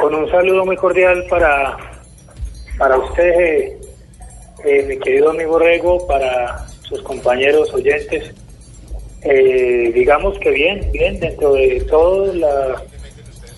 [0.00, 1.76] Con un saludo muy cordial para,
[2.78, 3.78] para usted, eh,
[4.64, 8.32] eh, mi querido amigo Rego, para sus compañeros oyentes.
[9.22, 12.82] Eh, digamos que bien, bien, dentro de todo la,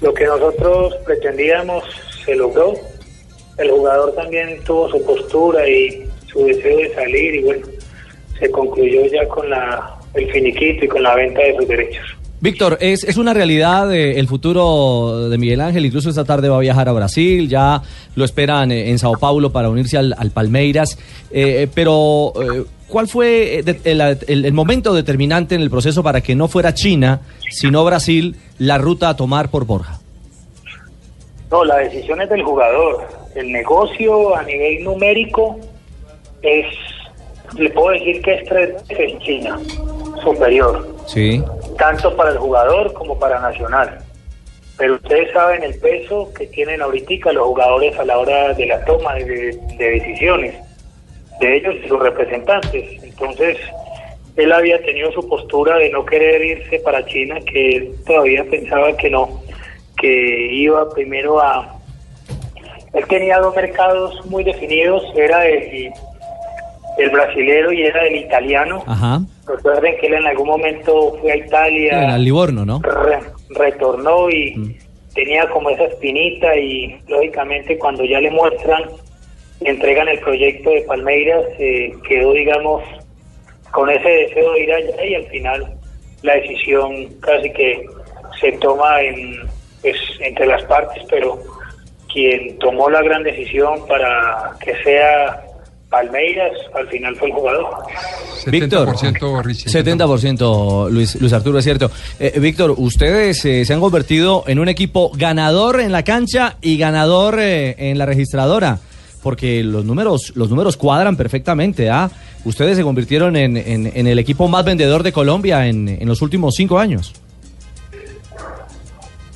[0.00, 1.84] lo que nosotros pretendíamos
[2.24, 2.74] se logró.
[3.58, 7.66] El jugador también tuvo su postura y su deseo de salir y bueno,
[8.40, 12.21] se concluyó ya con la, el finiquito y con la venta de sus derechos.
[12.42, 16.56] Víctor, es, es una realidad eh, el futuro de Miguel Ángel, incluso esta tarde va
[16.56, 17.80] a viajar a Brasil, ya
[18.16, 20.98] lo esperan eh, en Sao Paulo para unirse al, al Palmeiras,
[21.30, 26.48] eh, pero eh, ¿cuál fue eh, el momento determinante en el proceso para que no
[26.48, 30.00] fuera China, sino Brasil, la ruta a tomar por Borja?
[31.48, 33.06] No, la decisión es del jugador.
[33.36, 35.60] El negocio a nivel numérico
[36.42, 36.66] es,
[37.56, 39.60] le puedo decir que es tres veces China,
[40.24, 41.42] superior, Sí.
[41.78, 43.98] tanto para el jugador como para Nacional.
[44.78, 48.84] Pero ustedes saben el peso que tienen ahorita los jugadores a la hora de la
[48.84, 50.54] toma de, de decisiones,
[51.40, 53.02] de ellos y sus representantes.
[53.02, 53.58] Entonces,
[54.36, 58.96] él había tenido su postura de no querer irse para China, que él todavía pensaba
[58.96, 59.42] que no,
[59.98, 61.76] que iba primero a...
[62.94, 65.92] Él tenía dos mercados muy definidos, era el,
[66.98, 68.82] el brasilero y era el italiano.
[68.86, 69.20] Ajá.
[69.46, 72.80] Recuerden que él en algún momento fue a Italia, Era Livorno, ¿no?
[72.82, 74.76] re- retornó y
[75.14, 78.84] tenía como esa espinita y lógicamente cuando ya le muestran,
[79.60, 82.82] le entregan el proyecto de Palmeiras, eh, quedó digamos
[83.70, 85.74] con ese deseo de ir allá y al final
[86.22, 87.86] la decisión casi que
[88.40, 89.36] se toma en,
[89.82, 91.38] pues, entre las partes, pero
[92.12, 95.42] quien tomó la gran decisión para que sea
[95.92, 97.66] Palmeiras al final fue el jugador.
[98.46, 99.70] Víctor, 70% Richie.
[99.70, 101.90] 70% Luis, Luis Arturo, es cierto.
[102.18, 106.78] Eh, Víctor, ustedes eh, se han convertido en un equipo ganador en la cancha y
[106.78, 108.78] ganador eh, en la registradora,
[109.22, 111.90] porque los números, los números cuadran perfectamente.
[111.90, 112.10] ¿ah?
[112.44, 116.22] Ustedes se convirtieron en, en- en el equipo más vendedor de Colombia en, en los
[116.22, 117.12] últimos cinco años.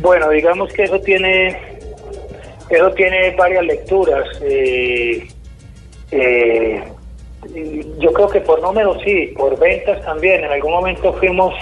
[0.00, 1.56] Bueno, digamos que eso tiene
[2.70, 4.24] eso tiene varias lecturas.
[4.42, 5.28] eh,
[6.10, 6.82] eh,
[7.98, 10.44] yo creo que por números sí, por ventas también.
[10.44, 11.54] En algún momento fuimos,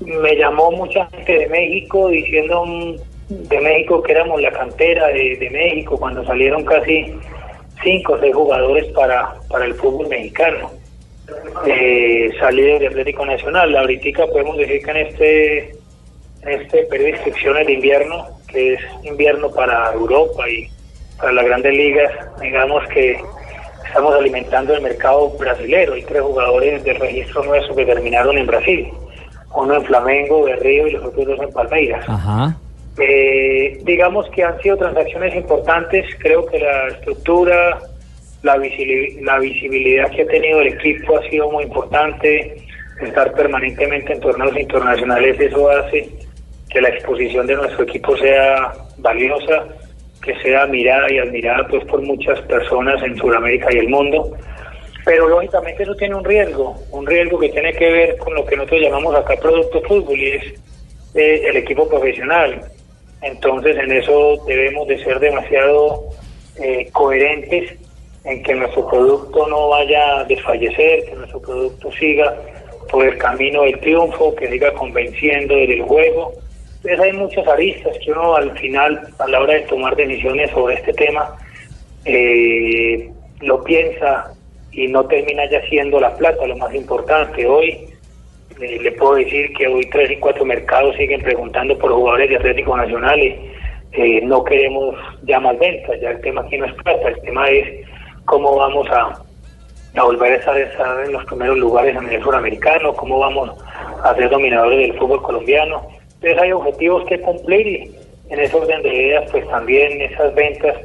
[0.00, 2.94] me llamó mucha gente de México diciendo mm,
[3.28, 7.14] de México que éramos la cantera de, México cuando salieron casi
[7.82, 10.70] cinco o seis jugadores para, para el fútbol mexicano.
[11.66, 13.76] Eh, salí del Atlético Nacional.
[13.76, 15.80] Ahorita podemos decir que en este
[16.42, 20.68] en este periodo de inscripciones de invierno, que es invierno para Europa y
[21.18, 23.20] para las grandes ligas, digamos que
[23.90, 25.94] estamos alimentando el mercado brasilero.
[25.94, 28.88] Hay tres jugadores del registro nuestro que terminaron en Brasil,
[29.54, 32.04] uno en Flamengo, de Río y los otros dos en Palmeiras.
[32.08, 32.56] Ajá.
[32.98, 37.78] Eh, digamos que han sido transacciones importantes, creo que la estructura,
[38.42, 42.56] la, visili- la visibilidad que ha tenido el equipo ha sido muy importante,
[43.00, 46.08] estar permanentemente en torneos internacionales, eso hace
[46.68, 49.64] que la exposición de nuestro equipo sea valiosa,
[50.22, 54.36] que sea mirada y admirada pues por muchas personas en Sudamérica y el mundo.
[55.04, 58.56] Pero lógicamente eso tiene un riesgo, un riesgo que tiene que ver con lo que
[58.56, 60.44] nosotros llamamos acá producto fútbol y es
[61.14, 62.60] eh, el equipo profesional.
[63.22, 66.04] Entonces en eso debemos de ser demasiado
[66.62, 67.78] eh, coherentes
[68.24, 72.36] en que nuestro producto no vaya a desfallecer, que nuestro producto siga
[72.90, 76.32] por el camino del triunfo, que siga convenciendo del juego.
[76.82, 80.76] Entonces hay muchas aristas que uno al final, a la hora de tomar decisiones sobre
[80.76, 81.36] este tema,
[82.06, 83.10] eh,
[83.40, 84.32] lo piensa
[84.72, 87.46] y no termina ya siendo la plata lo más importante.
[87.46, 87.86] Hoy
[88.62, 92.36] eh, le puedo decir que hoy tres y cuatro mercados siguen preguntando por jugadores de
[92.36, 93.36] Atlético Nacional y
[93.92, 97.46] eh, no queremos ya más ventas, ya el tema aquí no es plata, el tema
[97.50, 97.86] es
[98.24, 99.20] cómo vamos a,
[99.96, 103.50] a volver a estar, estar en los primeros lugares a nivel suramericano, cómo vamos
[104.02, 105.99] a ser dominadores del fútbol colombiano.
[106.22, 107.90] Entonces hay objetivos que cumplir y
[108.28, 110.76] en ese orden de ideas pues también esas ventas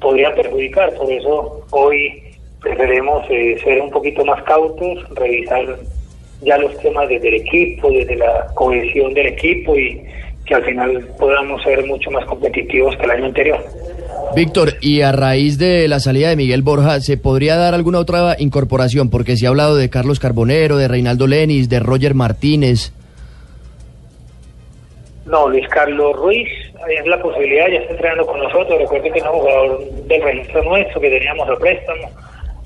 [0.00, 2.22] podrían perjudicar, por eso hoy
[2.60, 5.78] preferimos eh, ser un poquito más cautos, revisar
[6.42, 10.02] ya los temas desde el equipo, desde la cohesión del equipo y,
[10.44, 13.64] que al final podamos ser mucho más competitivos que el año anterior.
[14.34, 18.36] Víctor, y a raíz de la salida de Miguel Borja, ¿se podría dar alguna otra
[18.38, 19.10] incorporación?
[19.10, 22.92] Porque se ha hablado de Carlos Carbonero, de Reinaldo Lenis, de Roger Martínez.
[25.32, 26.46] No, Luis Carlos Ruiz,
[26.90, 28.78] es la posibilidad, ya está entrenando con nosotros.
[28.78, 32.10] Recuerden que es un jugador del registro nuestro que teníamos a préstamo.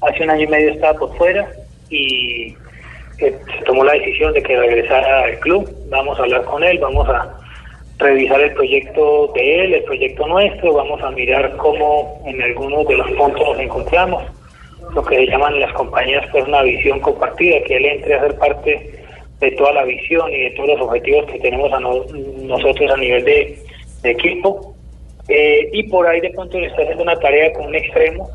[0.00, 1.46] Hace un año y medio estaba por fuera
[1.90, 2.56] y
[3.18, 3.32] se
[3.66, 5.70] tomó la decisión de que regresara al club.
[5.90, 7.38] Vamos a hablar con él, vamos a
[7.98, 12.96] revisar el proyecto de él, el proyecto nuestro, vamos a mirar cómo en algunos de
[12.96, 14.24] los puntos nos encontramos,
[14.94, 18.38] lo que se llaman las compañías, pues una visión compartida, que él entre a ser
[18.38, 19.03] parte
[19.40, 23.24] de toda la visión y de todos los objetivos que tenemos a nosotros a nivel
[23.24, 23.58] de,
[24.04, 24.74] equipo.
[25.28, 28.28] Eh, y por ahí de pronto le está haciendo una tarea con un extremo,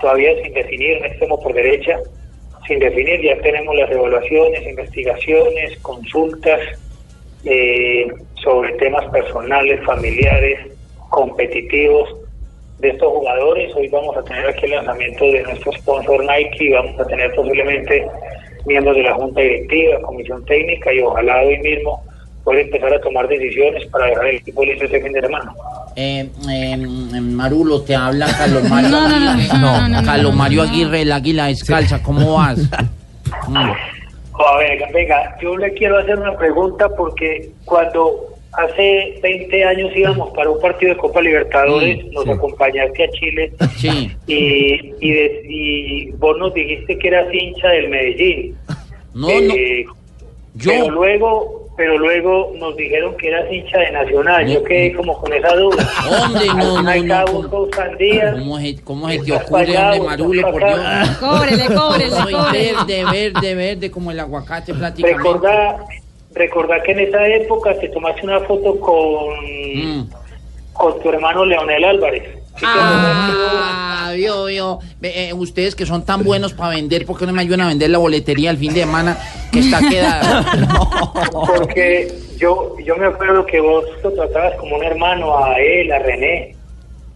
[0.00, 2.00] todavía sin definir, un extremo por derecha,
[2.66, 6.60] sin definir, ya tenemos las evaluaciones, investigaciones, consultas
[7.44, 8.08] eh,
[8.42, 10.60] sobre temas personales, familiares,
[11.10, 12.16] competitivos
[12.78, 13.74] de estos jugadores.
[13.76, 17.34] Hoy vamos a tener aquí el lanzamiento de nuestro sponsor Nike y vamos a tener
[17.34, 18.06] posiblemente
[18.66, 22.02] miembros de la Junta Directiva, Comisión Técnica y ojalá hoy mismo
[22.44, 25.52] pueda empezar a tomar decisiones para dejar el equipo listo este fin de semana.
[25.96, 29.58] Eh, eh, Marulo, te habla Carlos Mario no, Aguirre.
[29.58, 32.58] No, no, Carlos Mario Aguirre, el águila descalza, ¿cómo vas?
[33.48, 33.56] Mm.
[33.56, 40.30] A ver, venga, yo le quiero hacer una pregunta porque cuando hace 20 años íbamos
[40.34, 43.52] para un partido de Copa Libertadores, nos acompañaste a Chile
[44.26, 48.56] y, y, vos nos dijiste que eras hincha del Medellín.
[49.14, 49.54] No, no.
[49.54, 49.84] Eh,
[50.54, 50.70] yo...
[50.70, 54.46] Pero luego pero luego nos dijeron que eras hincha de Nacional.
[54.46, 55.90] Yo quedé como con esa duda.
[56.08, 56.46] ¿Dónde?
[56.46, 57.24] No, no, no.
[57.50, 61.08] ¿Cómo, ¿Cómo es, cómo es que ocurre, hombre, Marulo, por Dios?
[61.18, 65.22] Cóbrele, cóbrele, Soy verde, verde, verde, como el aguacate prácticamente.
[65.22, 65.84] Recordá,
[66.34, 69.34] recordá que en esa época te tomaste una foto con,
[69.74, 70.10] mm.
[70.72, 72.44] con tu hermano Leonel Álvarez.
[72.62, 74.78] Ah, vio, vio.
[75.02, 77.90] Eh, ustedes que son tan buenos para vender, ¿por qué no me ayudan a vender
[77.90, 79.18] la boletería el fin de semana
[79.50, 80.44] que está quedada?
[81.32, 85.98] Porque yo, yo me acuerdo que vos lo tratabas como un hermano a él, a
[85.98, 86.53] René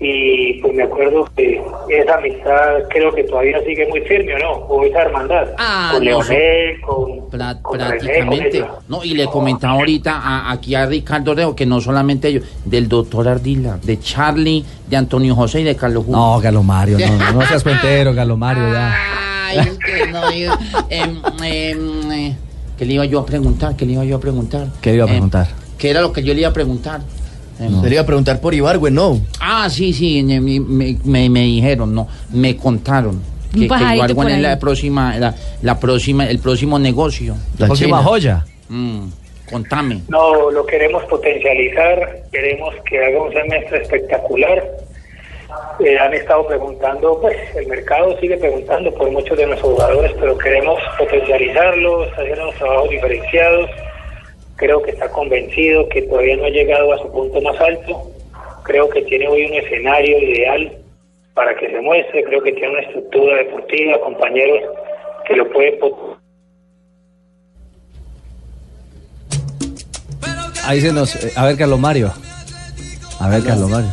[0.00, 4.50] y pues me acuerdo que esa amistad creo que todavía sigue muy firme o no
[4.66, 10.86] o esa hermandad ah, con Leonel con, prácticamente no y le comentaba ahorita aquí a
[10.86, 15.64] Ricardo Reo que no solamente ellos del doctor Ardila de Charlie de Antonio José y
[15.64, 16.18] de Carlos Julio.
[16.18, 18.94] no Carlos Mario no, no seas cuentero Carlos Mario ya
[19.46, 19.58] Ay,
[20.10, 20.30] no,
[20.90, 22.36] em, em, eh,
[22.76, 23.76] ¿qué le iba yo a preguntar?
[23.76, 24.66] ¿qué le iba yo a preguntar?
[24.80, 25.48] ¿qué le iba a em, preguntar?
[25.78, 27.02] ¿qué era lo que yo le iba a preguntar?
[27.58, 29.20] Sería a preguntar por Ibargüen, ¿no?
[29.40, 33.20] Ah, sí, sí, me, me, dijeron, no, me contaron.
[33.52, 35.16] Que, que Ibargüen es la próxima,
[35.62, 37.36] la, próxima, el próximo negocio.
[37.58, 38.44] La próxima joya.
[38.68, 39.06] Mm,
[39.50, 40.02] contame.
[40.08, 44.62] No, lo queremos potencializar, queremos que haga un semestre espectacular.
[45.78, 50.36] Eh, han estado preguntando, pues el mercado sigue preguntando por muchos de nuestros jugadores, pero
[50.36, 53.70] queremos potencializarlos, hacer unos trabajos diferenciados
[54.56, 58.10] creo que está convencido que todavía no ha llegado a su punto más alto,
[58.62, 60.72] creo que tiene hoy un escenario ideal
[61.34, 64.60] para que se muestre, creo que tiene una estructura deportiva, compañeros
[65.26, 65.78] que lo pueden...
[70.66, 71.14] Ahí se nos...
[71.22, 72.12] Eh, a ver, Carlos Mario.
[73.20, 73.90] A ver, Carlos Mario.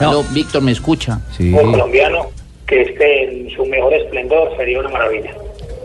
[0.00, 0.22] No.
[0.34, 1.20] Víctor, ¿me escucha?
[1.36, 1.52] Sí.
[1.52, 2.30] Un colombiano
[2.66, 5.34] que esté en su mejor esplendor sería una maravilla.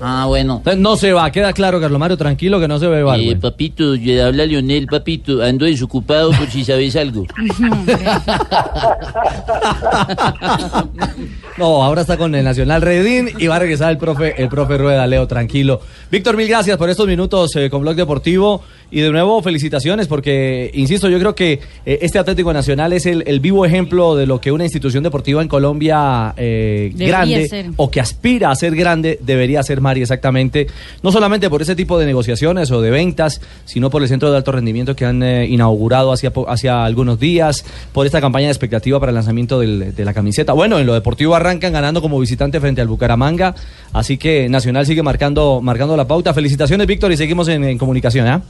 [0.00, 0.62] Ah, bueno.
[0.76, 4.22] no se va, queda claro, Carlos Mario, tranquilo que no se ve Eh, papito, le
[4.22, 7.26] habla Lionel, papito, ando desocupado por si sabes algo.
[11.58, 14.78] no, ahora está con el Nacional Redín y va a regresar el profe, el profe
[14.78, 15.80] Rueda, Leo, tranquilo.
[16.10, 20.70] Víctor, mil gracias por estos minutos eh, con Blog Deportivo y de nuevo felicitaciones porque,
[20.74, 24.52] insisto, yo creo que eh, este Atlético Nacional es el, vivo ejemplo de lo que
[24.52, 29.80] una institución deportiva en Colombia eh, grande o que aspira a ser grande debería ser
[29.88, 30.66] Mari exactamente,
[31.02, 34.36] no solamente por ese tipo de negociaciones o de ventas, sino por el centro de
[34.36, 37.64] alto rendimiento que han eh, inaugurado hacia, hacia algunos días,
[37.94, 40.52] por esta campaña de expectativa para el lanzamiento de la camiseta.
[40.52, 43.54] Bueno, en lo deportivo arrancan ganando como visitante frente al Bucaramanga,
[43.94, 46.34] así que Nacional sigue marcando, marcando la pauta.
[46.34, 48.26] Felicitaciones, Víctor, y seguimos en, comunicación.
[48.28, 48.40] ¿eh?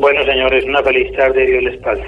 [0.00, 2.02] Bueno, señores, una feliz tarde, Dios les pague.